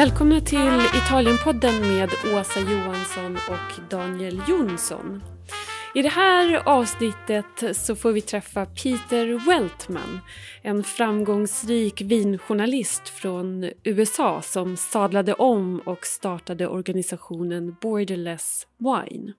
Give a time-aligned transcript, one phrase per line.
[0.00, 5.22] Välkomna till Italienpodden med Åsa Johansson och Daniel Jonsson.
[5.94, 10.20] I det här avsnittet så får vi träffa Peter Weltman,
[10.62, 19.32] en framgångsrik vinjournalist från USA som sadlade om och startade organisationen Borderless Wine.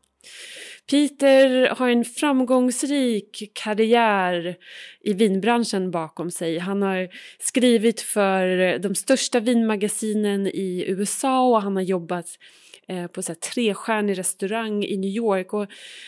[0.89, 4.57] Peter har en framgångsrik karriär
[5.01, 6.57] i vinbranschen bakom sig.
[6.57, 7.09] Han har
[7.39, 12.25] skrivit för de största vinmagasinen i USA och han har jobbat
[12.87, 15.53] eh, på så här trestjärnig restaurang i New York.
[15.53, 15.67] Och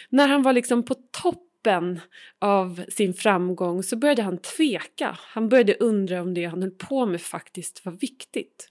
[0.10, 2.00] när han var liksom på toppen
[2.42, 5.18] av sin framgång så började han tveka.
[5.20, 8.70] Han började undra om det han höll på med faktiskt var viktigt.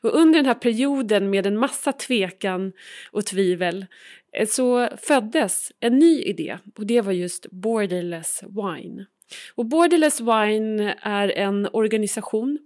[0.00, 2.72] Och under den här perioden med en massa tvekan
[3.10, 3.86] och tvivel
[4.32, 9.06] Eh, så föddes en ny idé och det var just Borderless Wine.
[9.54, 12.58] Och Borderless Wine är en organisation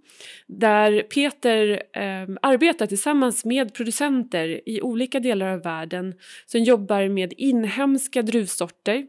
[0.47, 6.13] där Peter eh, arbetar tillsammans med producenter i olika delar av världen
[6.45, 9.07] som jobbar med inhemska druvsorter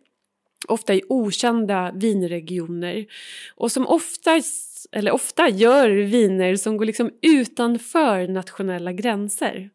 [0.69, 3.07] ofta i okända vinregioner
[3.55, 9.71] och som oftast, eller ofta gör viner som går liksom utanför nationella gränser.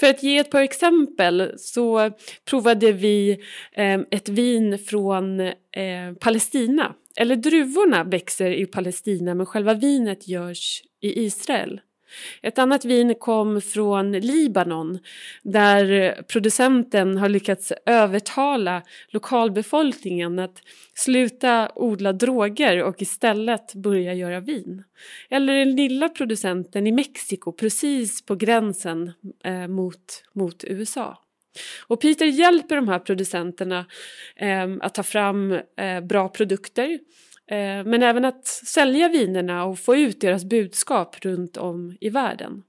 [0.00, 2.10] För att ge ett par exempel så
[2.44, 3.30] provade vi
[3.72, 5.52] eh, ett vin från eh,
[6.20, 6.94] Palestina.
[7.16, 11.80] Eller druvorna växer i Palestina men själva vinet görs i Israel.
[12.42, 14.98] Ett annat vin kom från Libanon
[15.42, 20.62] där producenten har lyckats övertala lokalbefolkningen att
[20.94, 24.84] sluta odla droger och istället börja göra vin.
[25.30, 29.12] Eller den lilla producenten i Mexiko precis på gränsen
[29.44, 31.18] eh, mot, mot USA.
[31.86, 33.86] Och Peter hjälper de här producenterna
[34.36, 36.98] eh, att ta fram eh, bra produkter
[37.52, 42.62] Eh, men även att sälja vinerna och få ut deras budskap runt om i världen.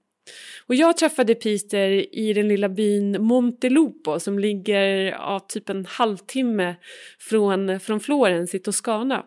[0.68, 6.76] Och jag träffade Peter i den lilla byn Montelupo som ligger ja, typ en halvtimme
[7.20, 9.26] från, från Florens i Toscana.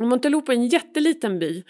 [0.00, 1.64] Och Montelupo är en jätteliten by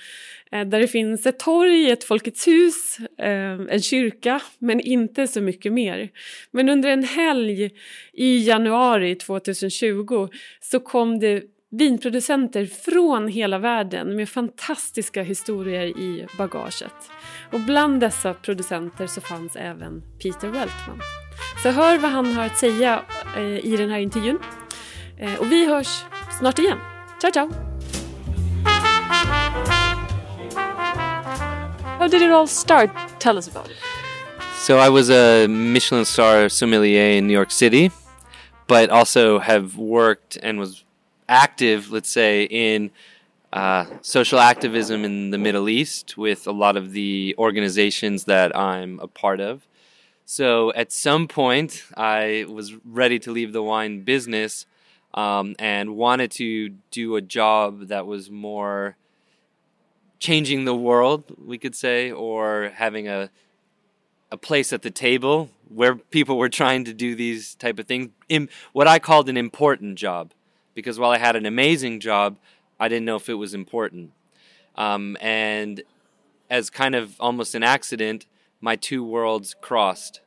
[0.53, 5.41] eh, där det finns ett torg, ett Folkets hus, eh, en kyrka men inte så
[5.41, 6.09] mycket mer.
[6.51, 7.71] Men under en helg
[8.13, 10.29] i januari 2020
[10.61, 16.95] så kom det vinproducenter från hela världen med fantastiska historier i bagaget.
[17.53, 21.01] Och bland dessa producenter så fanns även Peter Weltman.
[21.63, 23.03] Så hör vad han har att säga
[23.37, 24.39] eh, i den här intervjun.
[25.19, 26.05] Eh, och vi hörs
[26.39, 26.79] snart igen.
[27.21, 27.51] Ciao ciao!
[31.99, 32.91] How did it all start?
[33.19, 33.77] Tell us about it.
[34.67, 37.91] So I was a Michelin star sommelier in New York City,
[38.67, 40.85] but also have worked and was
[41.31, 42.91] active, let's say, in
[43.53, 48.99] uh, social activism in the Middle East with a lot of the organizations that I'm
[49.01, 49.67] a part of.
[50.27, 54.67] So at some point, I was ready to leave the wine business
[55.15, 58.97] um, and wanted to do a job that was more
[60.19, 63.31] changing the world, we could say, or having a
[64.33, 68.11] a place at the table where people were trying to do these type of things.
[68.29, 70.33] In what I called an important job
[70.75, 72.37] because while I had an amazing job,
[72.79, 74.13] I didn't know if it was important.
[74.77, 75.83] Um, and
[76.49, 78.27] as kind of almost an accident,
[78.61, 80.21] my two worlds crossed,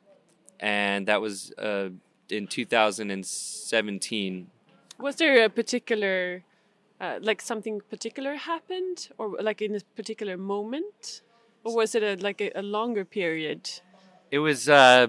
[0.60, 1.88] and that was uh,
[2.28, 4.50] in 2017.
[4.98, 6.44] Was there a particular,
[7.00, 11.22] uh, like something particular happened, or like in a particular moment,
[11.64, 13.70] or was it a, like a, a longer period?
[14.30, 15.08] It was uh,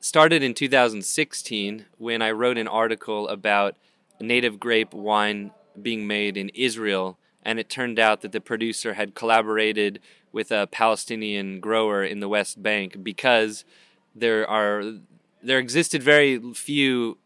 [0.00, 3.76] started in 2016 when I wrote an article about
[4.20, 9.14] native grape wine being made in Israel, and it turned out that the producer had
[9.14, 10.00] collaborated
[10.32, 13.64] with a Palestinian grower in the West Bank because
[14.14, 14.82] there are
[15.42, 17.18] there existed very few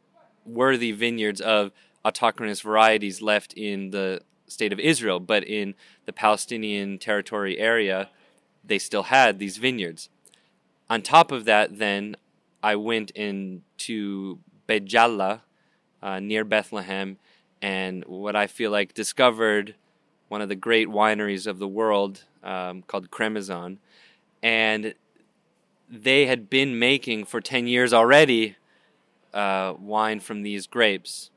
[0.45, 1.73] worthy vineyards of
[2.05, 8.11] autochthonous varieties left in the state of Israel, but in the Palestinian territory area,
[8.65, 10.09] they still had these vineyards.
[10.91, 12.17] On top of that, then
[12.63, 15.43] I went into Beit Jala,
[16.03, 17.19] uh, near Bethlehem,
[17.61, 19.75] and what I feel like discovered
[20.29, 23.79] one of the great wineries of the world um, called Cremisan,
[24.43, 24.95] and
[25.89, 28.57] they had been making for 10 years already
[29.35, 31.31] uh, wine from these grapes.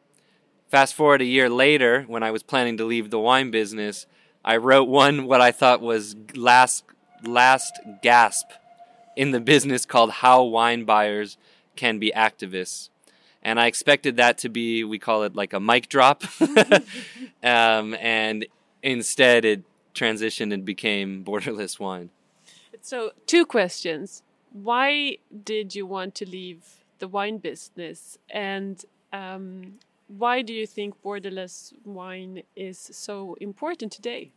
[0.70, 4.08] Fast forward a year later, when I was planning to leave the wine business,
[4.44, 6.84] I wrote one what I thought was last
[7.24, 8.48] last gasp
[9.16, 11.38] in the business called How Wine Buyers
[11.76, 12.90] Can Be Activists
[13.46, 16.24] and I expected that to be we call it like a mic drop,
[17.44, 18.46] um, and
[18.82, 19.64] instead it
[19.94, 22.10] transitioned and became borderless wine.
[22.82, 24.24] So, two questions.
[24.52, 26.64] Why did you want to leave
[27.00, 28.18] the wine business?
[28.30, 28.84] And
[29.14, 29.76] um,
[30.08, 34.32] why do you think borderless wine is so important today?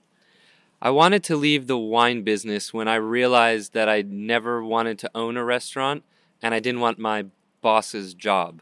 [0.83, 5.11] I wanted to leave the wine business when I realized that I never wanted to
[5.15, 6.05] own a restaurant
[6.43, 7.27] and I didn't want my
[7.61, 8.61] boss's job.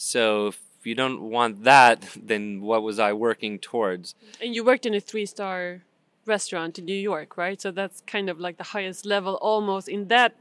[0.00, 4.14] So if you don't want that, then what was I working towards?
[4.40, 5.82] And you worked in a three star
[6.26, 7.60] restaurant in New York, right?
[7.60, 10.34] So that's kind of like the highest level almost in that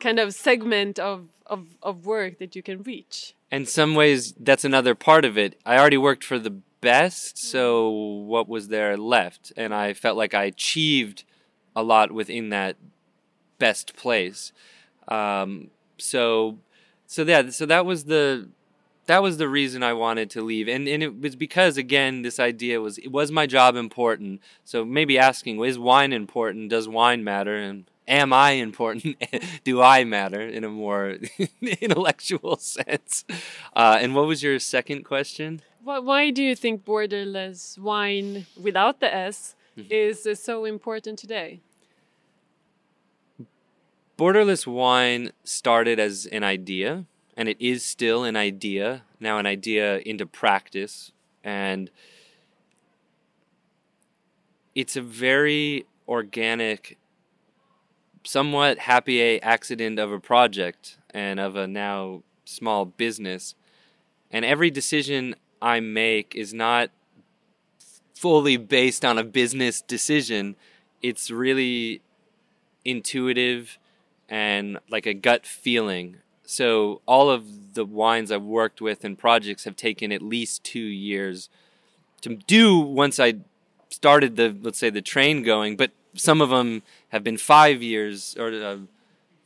[0.00, 3.34] kind of segment of, of, of work that you can reach.
[3.50, 5.58] In some ways, that's another part of it.
[5.64, 9.52] I already worked for the best, so what was there left?
[9.56, 11.24] And I felt like I achieved
[11.74, 12.76] a lot within that
[13.58, 14.52] best place.
[15.08, 16.58] Um, so,
[17.06, 18.48] so yeah, so that was the
[19.06, 22.38] that was the reason I wanted to leave, and and it was because again, this
[22.38, 24.40] idea was was my job important.
[24.64, 26.70] So maybe asking, is wine important?
[26.70, 27.56] Does wine matter?
[27.56, 29.16] And am I important?
[29.64, 31.18] Do I matter in a more
[31.62, 33.24] intellectual sense?
[33.74, 35.62] Uh, and what was your second question?
[35.82, 39.86] Why do you think borderless wine without the S mm-hmm.
[39.88, 41.60] is uh, so important today?
[44.18, 47.04] Borderless wine started as an idea,
[47.36, 51.12] and it is still an idea, now an idea into practice.
[51.44, 51.90] And
[54.74, 56.98] it's a very organic,
[58.24, 63.54] somewhat happy accident of a project and of a now small business.
[64.30, 66.90] And every decision I make is not
[68.14, 70.56] fully based on a business decision.
[71.02, 72.00] It's really
[72.84, 73.78] intuitive
[74.28, 76.16] and like a gut feeling.
[76.46, 80.78] So all of the wines I've worked with and projects have taken at least two
[80.78, 81.48] years
[82.22, 83.34] to do once I
[83.90, 88.36] started the let's say the train going, but some of them have been five years
[88.38, 88.78] or uh,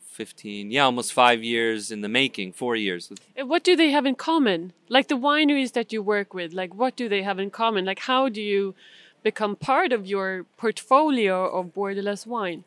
[0.00, 3.10] 15 yeah almost five years in the making four years.
[3.36, 4.72] What do they have in common?
[4.88, 7.84] Like the wineries that you work with like what do they have in common?
[7.86, 8.74] Like how do you
[9.22, 12.64] become part of your portfolio of borderless wine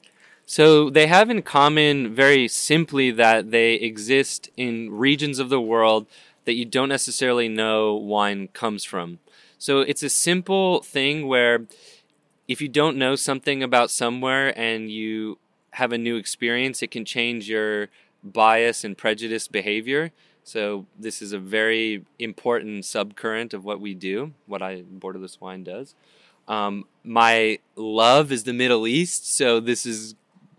[0.53, 6.05] so they have in common very simply that they exist in regions of the world
[6.45, 9.19] that you don't necessarily know wine comes from
[9.57, 11.65] so it's a simple thing where
[12.47, 15.39] if you don't know something about somewhere and you
[15.71, 17.87] have a new experience, it can change your
[18.23, 20.11] bias and prejudice behavior.
[20.43, 25.63] So this is a very important subcurrent of what we do, what I borderless wine
[25.63, 25.95] does.
[26.47, 30.15] Um, my love is the Middle East, so this is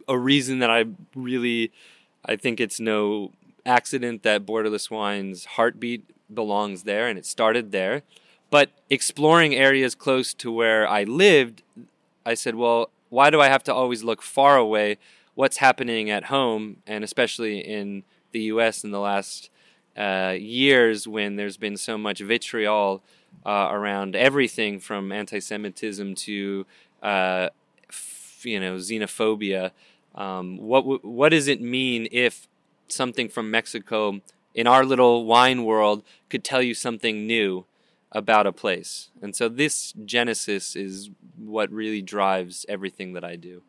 [0.09, 0.85] a reason that I
[1.15, 1.73] really,
[2.25, 3.33] I think it's no
[3.67, 8.03] accident that borderless wine's heartbeat belongs there, and it started there.
[8.51, 11.63] But exploring areas close to where I lived,
[12.25, 14.99] I said, well, why do I have to always look far away?
[15.35, 18.85] What's happening at home, and especially in the U.S.
[18.85, 19.51] in the last
[19.97, 23.03] uh, years, when there's been so much vitriol
[23.45, 26.67] uh, around everything from anti-Semitism to
[27.03, 27.49] uh,
[27.89, 29.71] f- you know xenophobia.
[30.15, 32.49] Um, what what does it mean if
[32.89, 34.21] something from Mexico
[34.55, 37.67] in our little wine world could tell you something new
[38.13, 39.11] about a place.
[39.21, 43.63] And so this genesis is what really drives everything that I do.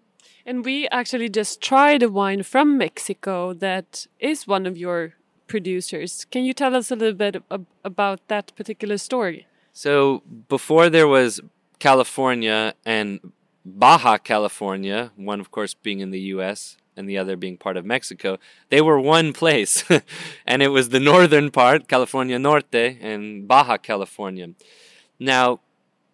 [0.46, 5.16] And we actually just tried a wine from Mexico that is one of your
[5.48, 6.26] producers.
[6.30, 9.48] Can you tell us a little bit ab about that particular story?
[9.74, 11.42] So, before there was
[11.80, 13.20] California and
[13.66, 17.86] Baja California, one of course being in the US, and the other being part of
[17.86, 18.38] Mexico,
[18.70, 19.84] they were one place.
[20.46, 24.50] and it was the northern part, California Norte, and Baja California.
[25.20, 25.60] Now,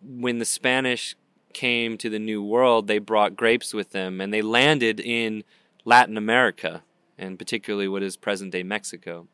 [0.02, 1.16] when the Spanish
[1.54, 5.44] came to the New World, they brought grapes with them and they landed in
[5.84, 6.84] Latin America,
[7.18, 9.28] and particularly what is present day Mexico.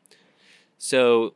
[0.76, 1.34] So,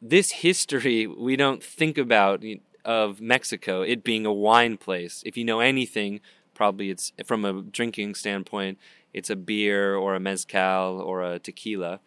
[0.00, 2.44] this history we don't think about
[2.88, 5.22] of Mexico, it being a wine place.
[5.26, 6.20] If you know anything,
[6.54, 8.78] probably it's from a drinking standpoint,
[9.12, 12.00] it's a beer or a mezcal or a tequila.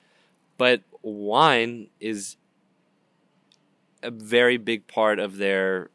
[0.57, 2.35] But wine is
[4.01, 5.91] a very big part of their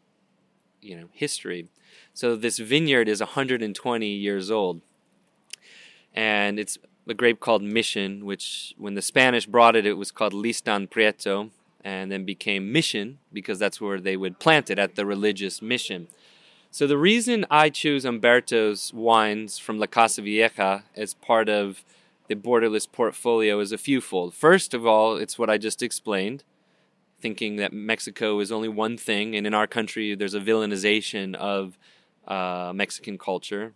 [0.80, 1.66] you know history.
[2.14, 4.82] So this vineyard is 120 years old.
[6.14, 6.78] And it's
[7.08, 11.50] a grape called Mission, which when the Spanish brought it, it was called Listan Prieto,
[11.86, 16.08] and then became Mission because that's where they would plant it at the religious mission.
[16.72, 21.84] So the reason I choose Humberto's wines from La Casa Vieja as part of
[22.26, 24.34] the borderless portfolio is a fewfold.
[24.34, 26.42] First of all, it's what I just explained,
[27.20, 31.78] thinking that Mexico is only one thing, and in our country there's a villainization of
[32.26, 33.74] uh, Mexican culture.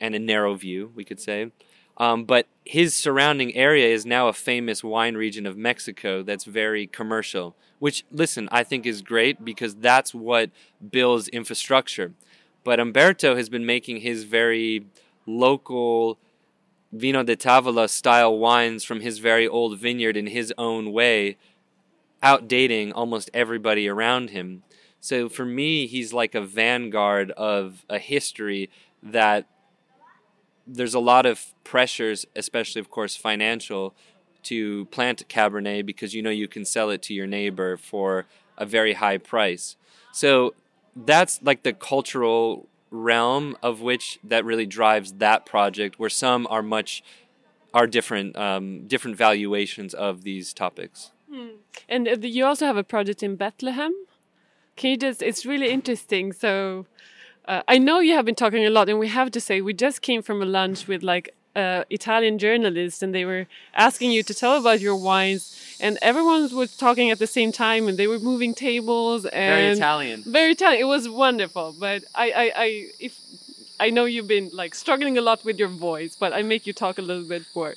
[0.00, 1.52] and a narrow view, we could say.
[1.98, 6.86] Um, but his surrounding area is now a famous wine region of Mexico that's very
[6.86, 10.50] commercial, which, listen, I think is great because that's what
[10.90, 12.12] builds infrastructure.
[12.64, 14.86] But Humberto has been making his very
[15.26, 16.18] local
[16.92, 21.38] Vino de Tavola style wines from his very old vineyard in his own way,
[22.22, 24.62] outdating almost everybody around him.
[25.00, 28.70] So for me, he's like a vanguard of a history
[29.02, 29.46] that
[30.66, 33.94] there's a lot of pressures, especially, of course, financial,
[34.44, 38.26] to plant Cabernet because you know you can sell it to your neighbor for
[38.58, 39.76] a very high price.
[40.12, 40.54] So
[40.94, 46.62] that's like the cultural realm of which that really drives that project, where some are
[46.62, 47.02] much
[47.74, 51.12] are different um, different valuations of these topics.
[51.30, 51.56] Hmm.
[51.88, 53.92] And uh, you also have a project in Bethlehem.
[54.76, 55.22] Can you just?
[55.22, 56.32] It's really interesting.
[56.32, 56.86] So
[57.46, 59.74] uh, I know you have been talking a lot, and we have to say we
[59.74, 64.22] just came from a lunch with like uh, Italian journalists, and they were asking you
[64.22, 68.06] to tell about your wines, and everyone was talking at the same time, and they
[68.06, 70.80] were moving tables and very Italian, very Italian.
[70.80, 73.18] It was wonderful, but I, I, I if
[73.80, 76.72] I know you've been like struggling a lot with your voice, but I make you
[76.72, 77.74] talk a little bit more.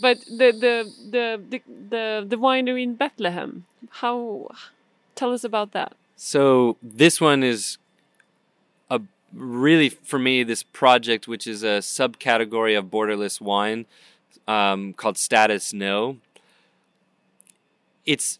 [0.00, 4.48] But the the the the the, the winery in Bethlehem, how?
[5.14, 5.92] Tell us about that.
[6.16, 7.78] So this one is
[9.34, 13.86] really for me this project, which is a subcategory of borderless wine
[14.46, 16.18] um, called Status No.
[18.06, 18.38] It's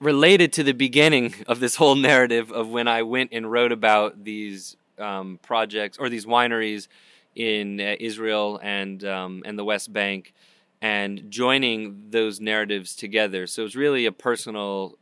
[0.00, 4.24] related to the beginning of this whole narrative of when I went and wrote about
[4.24, 6.88] these um, projects or these wineries
[7.34, 10.32] in uh, Israel and um, and the West Bank,
[10.80, 13.46] and joining those narratives together.
[13.46, 14.98] So it's really a personal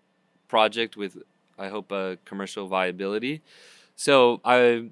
[0.48, 1.18] project with,
[1.58, 3.42] I hope, a commercial viability.
[3.96, 4.90] So I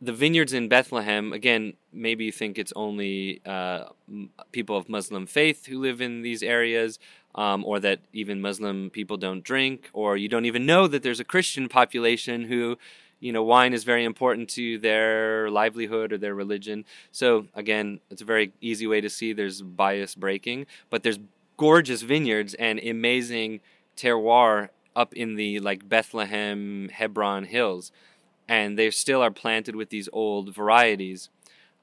[0.00, 3.84] the vineyards in Bethlehem, again, maybe you think it's only uh,
[4.52, 6.98] people of Muslim faith who live in these areas,
[7.34, 11.20] um, or that even Muslim people don't drink, or you don't even know that there's
[11.20, 12.76] a Christian population who,
[13.20, 16.84] you know, wine is very important to their livelihood or their religion.
[17.10, 21.18] So, again, it's a very easy way to see there's bias breaking, but there's
[21.56, 23.60] gorgeous vineyards and amazing
[23.96, 27.92] terroir up in the like Bethlehem, Hebron hills
[28.48, 31.28] and they still are planted with these old varieties.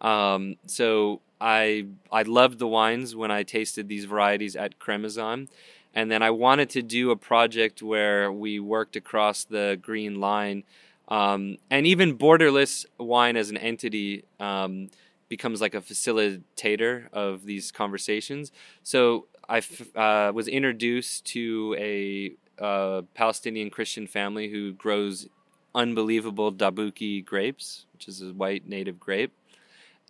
[0.01, 5.47] Um, so I I loved the wines when I tasted these varieties at Cremisan,
[5.93, 10.63] and then I wanted to do a project where we worked across the green line,
[11.07, 14.89] um, and even borderless wine as an entity um,
[15.29, 18.51] becomes like a facilitator of these conversations.
[18.83, 19.61] So I
[19.95, 25.27] uh, was introduced to a uh, Palestinian Christian family who grows
[25.75, 29.31] unbelievable Dabuki grapes, which is a white native grape.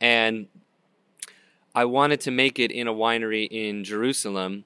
[0.02, 0.48] And
[1.76, 4.66] I wanted to make it in a winery in Jerusalem,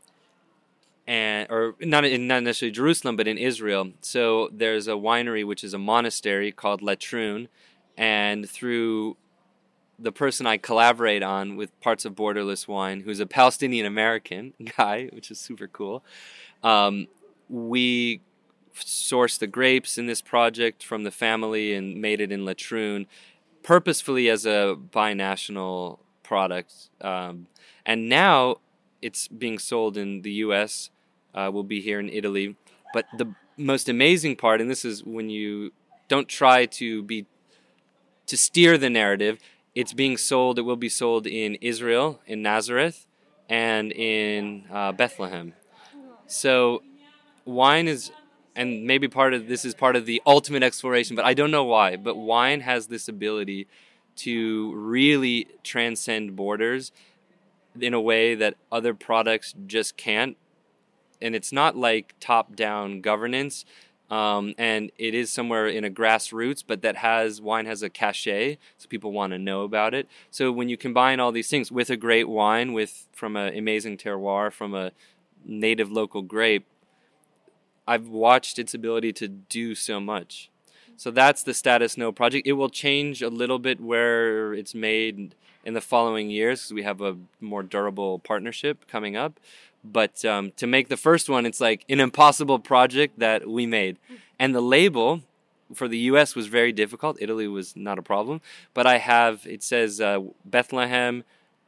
[1.06, 3.92] and or not in not necessarily Jerusalem, but in Israel.
[4.02, 7.48] So there's a winery which is a monastery called Latrun,
[7.98, 9.16] and through
[10.00, 15.10] the person I collaborate on with parts of Borderless Wine, who's a Palestinian American guy,
[15.12, 16.04] which is super cool.
[16.64, 17.08] Um,
[17.50, 18.22] we
[18.80, 23.06] sourced the grapes in this project from the family and made it in Latrun
[23.64, 26.90] purposefully as a binational product.
[27.02, 27.48] Um,
[27.86, 28.58] and now
[29.02, 30.90] it's being sold in the US,
[31.34, 32.56] uh, will be here in Italy.
[32.94, 35.74] But the most amazing part, and this is when you
[36.08, 37.26] don't try to be
[38.28, 39.40] to steer the narrative,
[39.74, 43.06] it's being sold, it will be sold in Israel, in Nazareth,
[43.50, 45.54] and in uh, Bethlehem.
[46.26, 46.84] So
[47.46, 48.12] wine is
[48.58, 51.64] and maybe part of this is part of the ultimate exploration, but I don't know
[51.64, 51.96] why.
[51.96, 53.68] But wine has this ability
[54.18, 56.92] to really transcend borders
[57.80, 60.36] in a way that other products just can't.
[61.22, 63.64] And it's not like top down governance.
[64.10, 68.58] Um, and it is somewhere in a grassroots, but that has wine has a cachet,
[68.78, 70.08] so people want to know about it.
[70.32, 73.98] So when you combine all these things with a great wine, with from an amazing
[73.98, 74.92] terroir, from a
[75.46, 76.66] native local grape,
[77.88, 80.50] I've watched its ability to do so much.
[80.98, 82.48] So that's the Status No project.
[82.48, 86.84] It will change a little bit where it's made in the following years because we
[86.84, 89.40] have a more durable partnership coming up.
[89.84, 93.98] But um, to make the first one, it's like an impossible project that we made.
[94.40, 95.22] And the label
[95.74, 97.18] for the US was very difficult.
[97.20, 98.42] Italy was not a problem.
[98.74, 101.24] But I have, it says uh, Bethlehem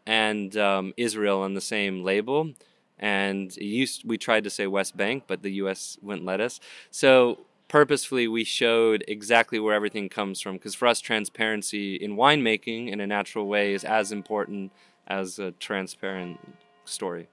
[0.05, 2.53] and um, Israel on the same label
[2.99, 5.97] and used we tried to say West Bank, but the U.S.
[6.01, 6.59] wouldn't let us.
[6.91, 12.91] So purposefully we showed exactly where everything comes from because for us transparency in winemaking
[12.91, 14.71] in a natural way is as important
[15.07, 16.39] as a transparent
[16.85, 17.27] story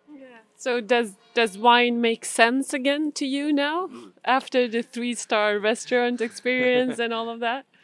[0.57, 3.89] so does does wine make sense again to you now
[4.25, 7.67] after the three star restaurant experience and all of that?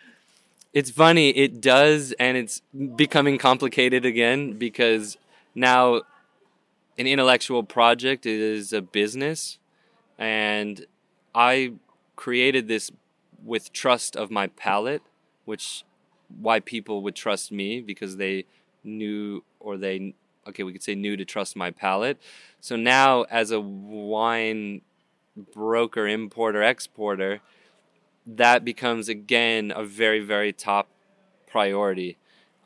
[0.74, 2.62] It's funny, it does, and it's
[2.96, 5.18] becoming complicated again because
[5.54, 6.00] now
[6.98, 9.58] an intellectual project is a business,
[10.18, 10.86] and
[11.34, 11.72] I
[12.16, 12.90] created this
[13.44, 15.02] with trust of my palate,
[15.44, 15.84] which
[16.28, 18.44] why people would trust me because they
[18.84, 20.14] knew or they
[20.46, 22.18] okay, we could say knew to trust my palate.
[22.60, 24.82] So now, as a wine
[25.54, 27.40] broker, importer, exporter,
[28.26, 30.88] that becomes again a very, very top
[31.48, 32.16] priority,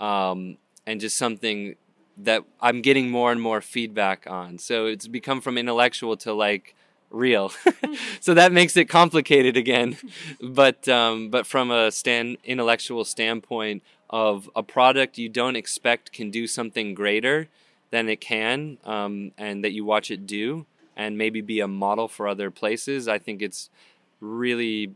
[0.00, 1.76] um, and just something
[2.16, 4.58] that I'm getting more and more feedback on.
[4.58, 6.74] So it's become from intellectual to like
[7.10, 7.52] real.
[8.20, 9.96] so that makes it complicated again.
[10.42, 16.30] but um, but from a stand intellectual standpoint of a product you don't expect can
[16.30, 17.48] do something greater
[17.90, 20.64] than it can um, and that you watch it do
[20.96, 23.68] and maybe be a model for other places, I think it's
[24.20, 24.92] really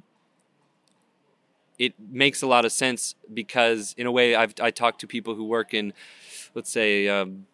[1.79, 5.35] it makes a lot of sense because in a way I've I talked to people
[5.35, 5.93] who work in
[6.55, 7.47] let's say um,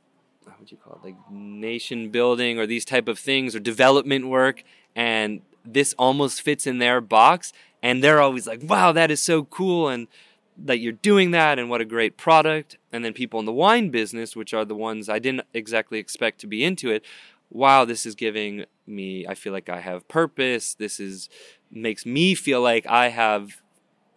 [0.45, 4.63] do you call it like nation building or these type of things or development work
[4.95, 9.45] and this almost fits in their box and they're always like wow that is so
[9.45, 10.07] cool and
[10.59, 12.79] that you're doing that and what a great product.
[12.93, 16.41] And then people in the wine business, which are the ones I didn't exactly expect
[16.41, 17.05] to be into it,
[17.51, 20.75] wow, this is giving me, I feel like I have purpose.
[20.75, 21.29] This is
[21.71, 23.61] makes me feel like I have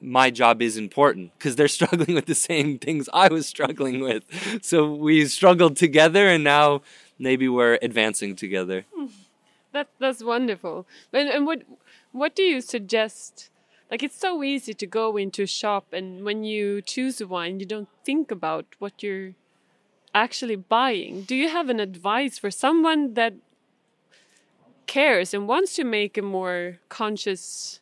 [0.02, 4.24] my job is important because they're struggling with the same things I was struggling with.
[4.64, 6.82] So we struggled together and now
[7.18, 8.86] maybe we're advancing together.
[9.72, 10.88] That that's wonderful.
[11.14, 11.62] And, and what
[12.12, 13.52] what do you suggest
[13.92, 17.60] like it's so easy to go into a shop and when you choose a wine
[17.60, 19.34] you don't think about what you're
[20.14, 23.34] actually buying do you have an advice for someone that
[24.88, 27.80] cares and wants to make a more conscious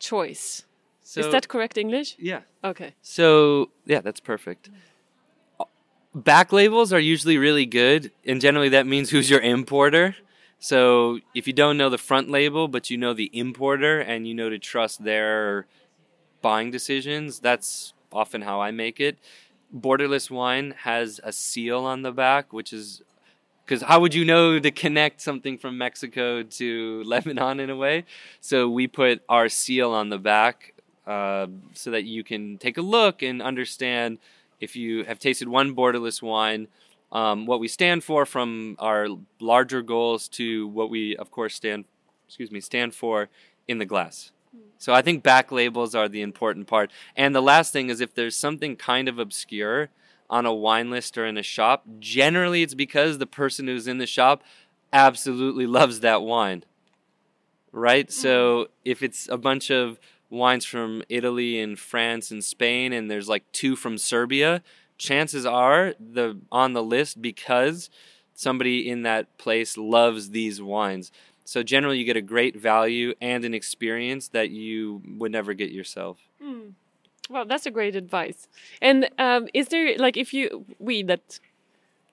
[0.00, 0.64] choice
[1.08, 2.16] so, is that correct english?
[2.18, 2.42] Yeah.
[2.62, 2.94] Okay.
[3.00, 4.68] So yeah that's perfect.
[6.14, 10.16] Back labels are usually really good and generally that means who's your importer.
[10.58, 14.34] So if you don't know the front label, but you know the importer and you
[14.34, 15.66] know to trust their
[16.42, 19.18] buying decisions, that's often how I make it.
[19.74, 23.02] Borderless wine has a seal on the back, which is
[23.64, 28.04] because how would you know to connect something from Mexico to Lebanon in a way?
[28.40, 30.74] So we put our seal on the back
[31.08, 34.18] uh, so that you can take a look and understand
[34.60, 36.68] if you have tasted one borderless wine
[37.10, 39.08] um, what we stand for from our
[39.40, 41.84] larger goals to what we of course stand
[42.26, 43.28] excuse me stand for
[43.66, 44.30] in the glass.
[44.76, 46.90] So i think back labels are the important part.
[47.16, 49.88] And the last thing is if there's something kind of obscure
[50.28, 53.96] on a wine list or in a shop generally it's because the person who's in
[53.96, 54.42] the shop
[54.92, 56.64] absolutely loves that wine.
[57.72, 58.12] Right?
[58.12, 58.68] So mm.
[58.84, 59.98] if it's a bunch of
[60.30, 64.62] wines from italy and france and spain and there's like two from serbia
[64.98, 67.88] chances are the on the list because
[68.38, 71.10] somebody in that place loves these wines.
[71.44, 75.70] So generally, you get a great value and an experience that you would never get
[75.70, 76.18] yourself.
[76.42, 76.72] Mm.
[77.30, 78.48] Well, that's a great advice.
[78.82, 81.40] And um, is there like if you we that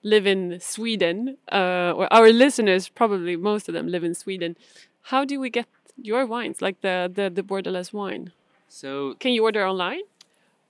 [0.02, 4.56] live in Sweden, uh, or our listeners probably most of them live in Sweden,
[5.02, 5.66] how do we get
[6.00, 8.32] your wines like the the the borderless wine?
[8.68, 10.02] So can you order online?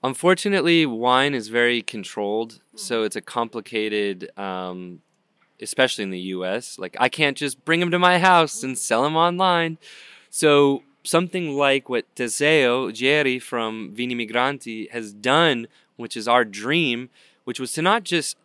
[0.03, 5.01] Unfortunately, wine is very controlled, so it's a complicated, um,
[5.59, 6.77] especially in the U.S.
[6.77, 9.79] Like I can't just bring them to my house and sell them online.
[10.29, 17.09] So something like what Teseo Jerry from Vini Migranti has done, which is our dream,
[17.43, 18.37] which was to not just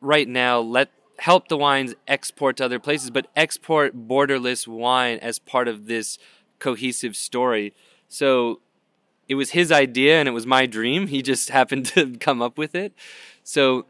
[0.00, 0.90] right now let
[1.22, 6.18] help the wines export to other places, but export borderless wine as part of this
[6.58, 7.72] cohesive story.
[8.08, 8.60] So
[9.28, 11.06] it was his idea and it was my dream.
[11.06, 12.92] He just happened to come up with it.
[13.44, 13.86] So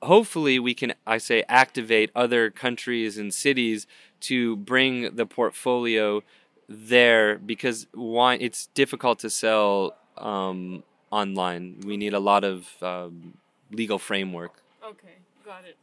[0.00, 3.88] hopefully we can, I say, activate other countries and cities
[4.20, 6.22] to bring the portfolio
[6.68, 11.80] there because wine it's difficult to sell um, online.
[11.84, 13.38] We need a lot of um,
[13.72, 14.62] legal framework.
[14.84, 15.76] Okay, got it.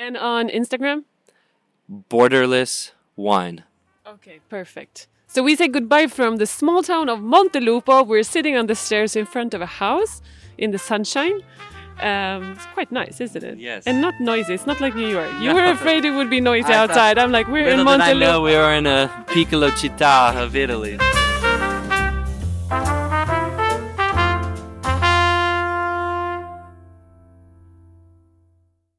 [0.02, 1.04] And on Instagram?
[2.10, 3.64] Borderless wine.
[4.08, 5.08] Okay, perfect.
[5.28, 8.06] So we say goodbye from the small town of Montelupo.
[8.08, 10.22] We're sitting on the stairs in front of a house
[10.58, 11.42] in the sunshine.
[12.02, 13.60] Um, it's quite nice, isn't it?
[13.60, 13.86] Yes.
[13.86, 14.56] And not noisy.
[14.56, 15.30] It's not like New York.
[15.40, 15.54] You No.
[15.56, 17.20] were afraid it would be noisy I outside.
[17.20, 18.44] I'm like, we're in Little did I know Montelupo.
[18.44, 20.98] we are in a piccolo città of Italy.